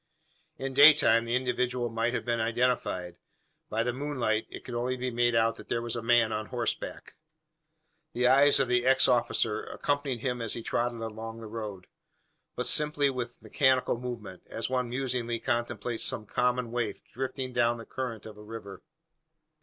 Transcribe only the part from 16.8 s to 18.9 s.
drifting down the current of a river.